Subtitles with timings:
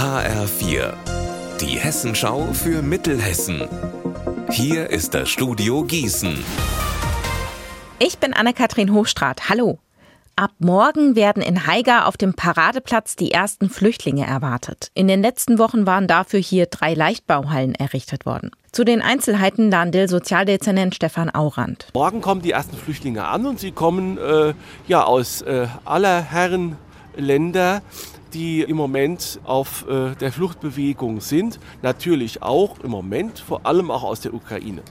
[0.00, 0.94] HR4,
[1.60, 3.68] die Hessenschau für Mittelhessen.
[4.50, 6.42] Hier ist das Studio Gießen.
[7.98, 9.50] Ich bin Anne-Kathrin Hochstrat.
[9.50, 9.78] Hallo.
[10.36, 14.90] Ab morgen werden in Haiger auf dem Paradeplatz die ersten Flüchtlinge erwartet.
[14.94, 18.52] In den letzten Wochen waren dafür hier drei Leichtbauhallen errichtet worden.
[18.72, 21.88] Zu den Einzelheiten Landil Sozialdezernent Stefan Aurand.
[21.92, 24.54] Morgen kommen die ersten Flüchtlinge an und sie kommen äh,
[24.88, 26.78] ja aus äh, aller Herren
[27.16, 27.82] Länder,
[28.34, 31.58] die im Moment auf äh, der Fluchtbewegung sind.
[31.82, 34.82] Natürlich auch im Moment, vor allem auch aus der Ukraine.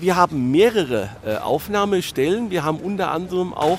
[0.00, 2.50] Wir haben mehrere äh, Aufnahmestellen.
[2.50, 3.78] Wir haben unter anderem auch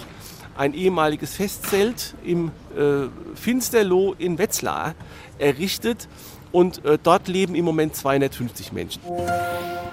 [0.58, 4.96] ein ehemaliges Festzelt im äh, Finsterloh in Wetzlar
[5.40, 6.08] errichtet
[6.52, 9.02] und äh, dort leben im Moment 250 Menschen.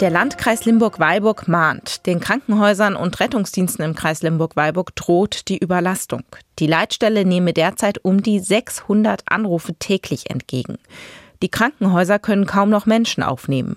[0.01, 6.23] Der Landkreis Limburg-Weilburg mahnt, den Krankenhäusern und Rettungsdiensten im Kreis Limburg-Weilburg droht die Überlastung.
[6.61, 10.79] Die Leitstelle nehme derzeit um die 600 Anrufe täglich entgegen.
[11.43, 13.77] Die Krankenhäuser können kaum noch Menschen aufnehmen.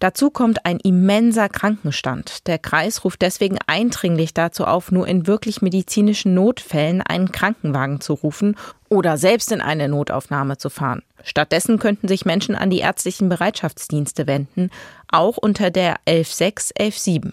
[0.00, 2.46] Dazu kommt ein immenser Krankenstand.
[2.46, 8.14] Der Kreis ruft deswegen eindringlich dazu auf, nur in wirklich medizinischen Notfällen einen Krankenwagen zu
[8.14, 8.56] rufen
[8.88, 11.02] oder selbst in eine Notaufnahme zu fahren.
[11.22, 14.70] Stattdessen könnten sich Menschen an die ärztlichen Bereitschaftsdienste wenden,
[15.08, 17.32] auch unter der 116 117.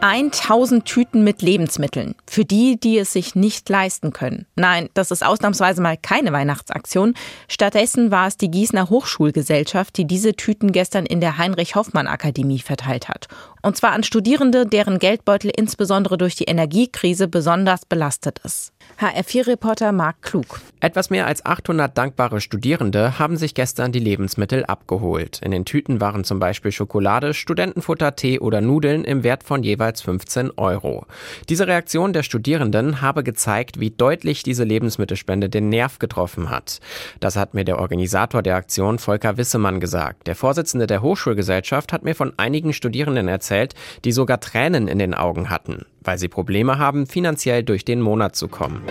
[0.00, 2.14] 1000 Tüten mit Lebensmitteln.
[2.24, 4.46] Für die, die es sich nicht leisten können.
[4.54, 7.14] Nein, das ist ausnahmsweise mal keine Weihnachtsaktion.
[7.48, 13.26] Stattdessen war es die Gießener Hochschulgesellschaft, die diese Tüten gestern in der Heinrich-Hoffmann-Akademie verteilt hat.
[13.62, 18.72] Und zwar an Studierende, deren Geldbeutel insbesondere durch die Energiekrise besonders belastet ist.
[19.00, 20.60] HR4-Reporter Marc Klug.
[20.80, 25.40] Etwas mehr als 800 dankbare Studierende haben sich gestern die Lebensmittel abgeholt.
[25.42, 30.02] In den Tüten waren zum Beispiel Schokolade, Studentenfutter, Tee oder Nudeln im Wert von jeweils
[30.02, 31.06] 15 Euro.
[31.48, 36.80] Diese Reaktion der Studierenden habe gezeigt, wie deutlich diese Lebensmittelspende den Nerv getroffen hat.
[37.20, 40.26] Das hat mir der Organisator der Aktion Volker Wissemann gesagt.
[40.26, 45.14] Der Vorsitzende der Hochschulgesellschaft hat mir von einigen Studierenden erzählt, die sogar Tränen in den
[45.14, 48.82] Augen hatten weil sie Probleme haben, finanziell durch den Monat zu kommen.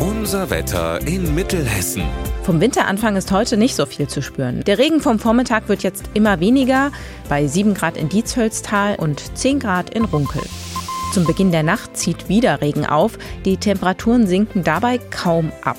[0.00, 2.02] Unser Wetter in Mittelhessen.
[2.42, 4.64] Vom Winteranfang ist heute nicht so viel zu spüren.
[4.64, 6.90] Der Regen vom Vormittag wird jetzt immer weniger,
[7.28, 10.42] bei 7 Grad in Dietshölztal und 10 Grad in Runkel.
[11.14, 15.78] Zum Beginn der Nacht zieht wieder Regen auf, die Temperaturen sinken dabei kaum ab.